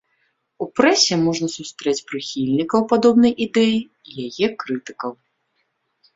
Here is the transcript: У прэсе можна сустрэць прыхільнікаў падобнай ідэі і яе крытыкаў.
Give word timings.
У 0.65 0.67
прэсе 0.77 1.13
можна 1.25 1.47
сустрэць 1.55 2.01
прыхільнікаў 2.13 2.87
падобнай 2.95 3.33
ідэі 3.47 3.77
і 3.77 4.11
яе 4.27 4.47
крытыкаў. 4.67 5.11